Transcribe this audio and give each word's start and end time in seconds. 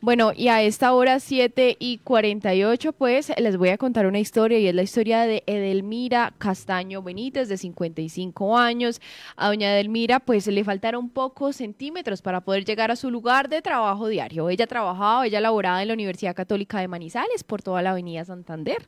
Bueno, 0.00 0.30
y 0.32 0.46
a 0.46 0.62
esta 0.62 0.92
hora 0.92 1.18
7 1.18 1.76
y 1.80 1.98
48, 1.98 2.92
pues 2.92 3.32
les 3.36 3.56
voy 3.56 3.70
a 3.70 3.78
contar 3.78 4.06
una 4.06 4.20
historia 4.20 4.56
y 4.60 4.68
es 4.68 4.74
la 4.74 4.84
historia 4.84 5.22
de 5.22 5.42
Edelmira 5.48 6.32
Castaño 6.38 7.02
Benítez, 7.02 7.48
de 7.48 7.56
55 7.56 8.56
años. 8.56 9.00
A 9.34 9.48
doña 9.48 9.72
Edelmira, 9.72 10.20
pues 10.20 10.46
le 10.46 10.62
faltaron 10.62 11.08
pocos 11.08 11.56
centímetros 11.56 12.22
para 12.22 12.42
poder 12.42 12.64
llegar 12.64 12.92
a 12.92 12.96
su 12.96 13.10
lugar 13.10 13.48
de 13.48 13.60
trabajo 13.60 14.06
diario. 14.06 14.48
Ella 14.50 14.68
trabajaba, 14.68 15.26
ella 15.26 15.40
laboraba 15.40 15.82
en 15.82 15.88
la 15.88 15.94
Universidad 15.94 16.36
Católica 16.36 16.78
de 16.78 16.86
Manizales 16.86 17.42
por 17.42 17.60
toda 17.60 17.82
la 17.82 17.90
avenida 17.90 18.24
Santander. 18.24 18.86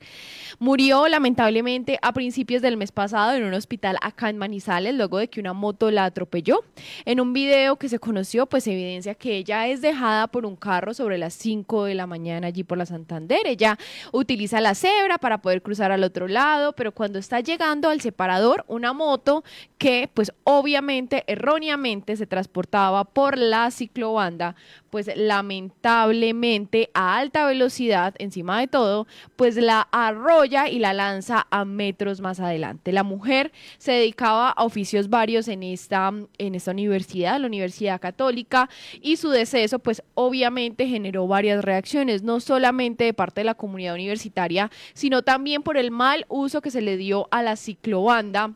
Murió 0.61 1.09
lamentablemente 1.09 1.99
a 2.03 2.13
principios 2.13 2.63
del 2.63 2.77
mes 2.77 2.93
pasado 2.93 3.33
en 3.33 3.43
un 3.43 3.55
hospital 3.55 3.97
acá 4.01 4.31
en 4.31 4.39
Manizales, 4.39 4.95
luego 4.95 5.19
de 5.19 5.27
que 5.27 5.41
una 5.41 5.55
moto 5.55 5.91
la 5.91 6.05
atropelló. 6.05 6.63
En 7.05 7.19
un 7.19 7.33
video 7.33 7.75
que 7.75 7.89
se 7.89 7.99
conoció, 7.99 8.47
pues 8.47 8.69
evidencia 8.69 9.17
que 9.17 9.37
ella 9.39 9.67
es 9.67 9.81
dejada 9.81 10.29
por 10.29 10.47
un 10.47 10.55
carro 10.55 10.95
sobre 11.01 11.17
las 11.17 11.33
5 11.33 11.85
de 11.85 11.95
la 11.95 12.07
mañana 12.07 12.49
allí 12.49 12.63
por 12.63 12.77
la 12.77 12.85
Santander. 12.85 13.47
Ella 13.47 13.79
utiliza 14.13 14.61
la 14.61 14.75
cebra 14.75 15.17
para 15.17 15.41
poder 15.41 15.63
cruzar 15.63 15.93
al 15.93 16.05
otro 16.05 16.29
lado, 16.29 16.75
pero 16.75 16.93
cuando 16.93 17.19
está 17.19 17.41
llegando 17.41 17.89
al 17.89 18.03
separador, 18.03 18.67
una 18.69 18.93
moto 18.93 19.43
que 19.79 20.11
pues 20.13 20.31
obviamente 20.45 21.25
erróneamente 21.27 22.17
se 22.17 22.27
transportaba 22.27 23.05
por 23.05 23.39
la 23.39 23.71
ciclobanda, 23.71 24.57
pues 24.91 25.11
lamentablemente 25.17 26.91
a 26.93 27.17
alta 27.17 27.47
velocidad, 27.47 28.15
encima 28.19 28.61
de 28.61 28.67
todo, 28.67 29.07
pues 29.37 29.57
la 29.57 29.89
arrolla 29.93 30.69
y 30.69 30.81
la 30.81 30.93
lanza 30.93 31.47
a 31.51 31.65
metros 31.65 32.21
más 32.21 32.41
adelante. 32.41 32.93
La 32.93 33.05
mujer 33.05 33.53
se 33.79 33.93
dedicaba 33.93 34.51
a 34.51 34.65
oficios 34.65 35.09
varios 35.09 35.49
en 35.49 35.63
esta, 35.63 36.13
en 36.37 36.55
esta 36.55 36.73
universidad, 36.73 37.41
la 37.41 37.47
Universidad 37.47 38.01
Católica, 38.01 38.69
y 39.01 39.17
su 39.17 39.31
deceso 39.31 39.79
pues 39.79 40.03
obviamente 40.13 40.87
generó 40.91 41.27
varias 41.27 41.65
reacciones, 41.65 42.23
no 42.23 42.41
solamente 42.41 43.05
de 43.05 43.15
parte 43.15 43.41
de 43.41 43.45
la 43.45 43.55
comunidad 43.55 43.95
universitaria, 43.95 44.71
sino 44.93 45.23
también 45.23 45.63
por 45.63 45.77
el 45.77 45.91
mal 45.91 46.27
uso 46.29 46.61
que 46.61 46.71
se 46.71 46.83
le 46.83 46.97
dio 46.97 47.29
a 47.31 47.43
la 47.43 47.57
ciclobanda 47.57 48.55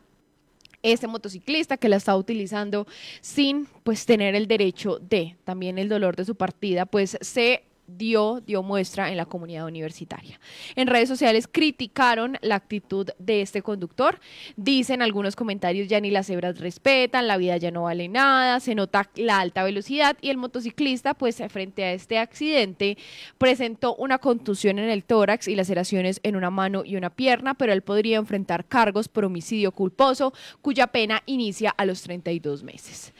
este 0.83 1.07
motociclista 1.07 1.77
que 1.77 1.89
la 1.89 1.95
estaba 1.95 2.17
utilizando 2.17 2.85
sin 3.21 3.67
pues 3.83 4.05
tener 4.05 4.35
el 4.35 4.47
derecho 4.47 4.99
de 4.99 5.35
también 5.43 5.79
el 5.79 5.89
dolor 5.89 6.15
de 6.15 6.25
su 6.25 6.35
partida 6.35 6.85
pues 6.85 7.17
se 7.21 7.63
dio, 7.87 8.41
dio 8.45 8.63
muestra 8.63 9.09
en 9.09 9.17
la 9.17 9.25
comunidad 9.25 9.65
universitaria. 9.65 10.39
En 10.75 10.87
redes 10.87 11.09
sociales 11.09 11.47
criticaron 11.51 12.37
la 12.41 12.55
actitud 12.55 13.09
de 13.19 13.41
este 13.41 13.61
conductor. 13.61 14.19
Dicen 14.55 15.01
algunos 15.01 15.35
comentarios, 15.35 15.87
ya 15.87 15.99
ni 15.99 16.11
las 16.11 16.27
cebras 16.27 16.59
respetan, 16.59 17.27
la 17.27 17.37
vida 17.37 17.57
ya 17.57 17.71
no 17.71 17.83
vale 17.83 18.07
nada, 18.07 18.59
se 18.59 18.75
nota 18.75 19.09
la 19.15 19.39
alta 19.39 19.63
velocidad 19.63 20.17
y 20.21 20.29
el 20.29 20.37
motociclista, 20.37 21.13
pues 21.13 21.41
frente 21.49 21.83
a 21.83 21.93
este 21.93 22.17
accidente, 22.17 22.97
presentó 23.37 23.95
una 23.95 24.17
contusión 24.17 24.79
en 24.79 24.89
el 24.89 25.03
tórax 25.03 25.47
y 25.47 25.55
laceraciones 25.55 26.19
en 26.23 26.35
una 26.35 26.49
mano 26.49 26.83
y 26.85 26.95
una 26.95 27.09
pierna, 27.09 27.53
pero 27.53 27.73
él 27.73 27.81
podría 27.81 28.17
enfrentar 28.17 28.65
cargos 28.65 29.07
por 29.07 29.25
homicidio 29.25 29.71
culposo, 29.71 30.33
cuya 30.61 30.87
pena 30.87 31.21
inicia 31.25 31.69
a 31.69 31.85
los 31.85 32.01
32 32.01 32.63
meses 32.63 33.13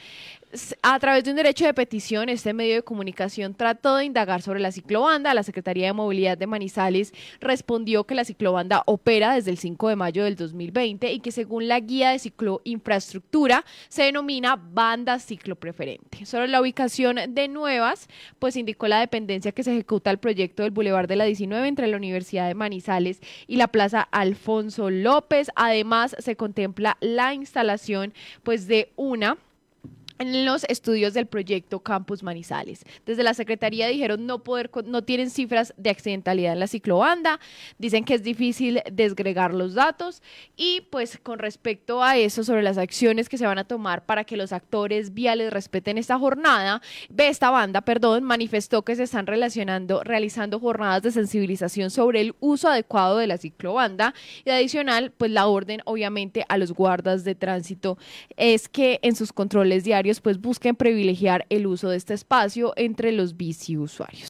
a 0.82 0.98
través 1.00 1.24
de 1.24 1.30
un 1.30 1.36
derecho 1.36 1.66
de 1.66 1.74
petición, 1.74 2.28
este 2.28 2.52
medio 2.52 2.76
de 2.76 2.82
comunicación 2.82 3.54
trató 3.54 3.96
de 3.96 4.04
indagar 4.04 4.42
sobre 4.42 4.60
la 4.60 4.72
ciclobanda. 4.72 5.34
La 5.34 5.42
Secretaría 5.42 5.86
de 5.86 5.92
Movilidad 5.92 6.38
de 6.38 6.46
Manizales 6.46 7.12
respondió 7.40 8.04
que 8.04 8.14
la 8.14 8.24
ciclobanda 8.24 8.82
opera 8.86 9.34
desde 9.34 9.50
el 9.50 9.58
5 9.58 9.88
de 9.88 9.96
mayo 9.96 10.24
del 10.24 10.36
2020 10.36 11.12
y 11.12 11.20
que 11.20 11.32
según 11.32 11.68
la 11.68 11.80
guía 11.80 12.10
de 12.10 12.18
cicloinfraestructura 12.18 13.64
se 13.88 14.04
denomina 14.04 14.56
banda 14.56 15.18
ciclopreferente. 15.18 16.24
Sobre 16.26 16.48
la 16.48 16.60
ubicación 16.60 17.18
de 17.28 17.48
nuevas, 17.48 18.08
pues 18.38 18.56
indicó 18.56 18.88
la 18.88 19.00
dependencia 19.00 19.52
que 19.52 19.64
se 19.64 19.72
ejecuta 19.72 20.10
el 20.10 20.18
proyecto 20.18 20.62
del 20.62 20.70
Boulevard 20.70 21.08
de 21.08 21.16
la 21.16 21.24
19 21.24 21.66
entre 21.66 21.88
la 21.88 21.96
Universidad 21.96 22.46
de 22.46 22.54
Manizales 22.54 23.20
y 23.46 23.56
la 23.56 23.68
Plaza 23.68 24.02
Alfonso 24.10 24.90
López. 24.90 25.50
Además, 25.56 26.14
se 26.18 26.36
contempla 26.36 26.96
la 27.00 27.34
instalación 27.34 28.14
pues 28.42 28.68
de 28.68 28.92
una 28.96 29.36
en 30.18 30.44
los 30.44 30.64
estudios 30.64 31.14
del 31.14 31.26
proyecto 31.26 31.80
Campus 31.80 32.22
Manizales. 32.22 32.84
Desde 33.04 33.22
la 33.22 33.34
Secretaría 33.34 33.88
dijeron 33.88 34.26
no 34.26 34.42
poder 34.42 34.70
no 34.86 35.02
tienen 35.02 35.30
cifras 35.30 35.74
de 35.76 35.90
accidentalidad 35.90 36.52
en 36.52 36.60
la 36.60 36.66
ciclobanda, 36.66 37.40
dicen 37.78 38.04
que 38.04 38.14
es 38.14 38.22
difícil 38.22 38.82
desgregar 38.90 39.54
los 39.54 39.74
datos 39.74 40.22
y 40.56 40.82
pues 40.90 41.18
con 41.22 41.38
respecto 41.38 42.02
a 42.02 42.16
eso 42.16 42.44
sobre 42.44 42.62
las 42.62 42.78
acciones 42.78 43.28
que 43.28 43.38
se 43.38 43.46
van 43.46 43.58
a 43.58 43.64
tomar 43.64 44.04
para 44.04 44.24
que 44.24 44.36
los 44.36 44.52
actores 44.52 45.14
viales 45.14 45.52
respeten 45.52 45.98
esta 45.98 46.18
jornada, 46.18 46.82
esta 47.16 47.50
banda, 47.50 47.80
perdón, 47.80 48.24
manifestó 48.24 48.82
que 48.82 48.96
se 48.96 49.04
están 49.04 49.26
relacionando 49.26 50.02
realizando 50.02 50.60
jornadas 50.60 51.02
de 51.02 51.12
sensibilización 51.12 51.90
sobre 51.90 52.20
el 52.20 52.34
uso 52.40 52.68
adecuado 52.68 53.18
de 53.18 53.26
la 53.26 53.38
ciclobanda. 53.38 54.14
Y 54.44 54.50
adicional, 54.50 55.12
pues 55.16 55.30
la 55.30 55.46
orden 55.46 55.80
obviamente 55.84 56.44
a 56.48 56.58
los 56.58 56.72
guardas 56.72 57.24
de 57.24 57.34
tránsito 57.34 57.98
es 58.36 58.68
que 58.68 58.98
en 59.02 59.16
sus 59.16 59.32
controles 59.32 59.84
diarios 59.84 60.05
pues 60.22 60.40
busquen 60.40 60.76
privilegiar 60.76 61.46
el 61.50 61.66
uso 61.66 61.88
de 61.88 61.96
este 61.96 62.14
espacio 62.14 62.72
entre 62.76 63.12
los 63.12 63.36
bici 63.36 63.76
usuarios. 63.76 64.24